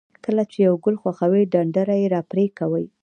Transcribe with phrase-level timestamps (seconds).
[0.25, 2.85] کله چې یو ګل خوښوئ د ډنډره یې را پرې کوئ.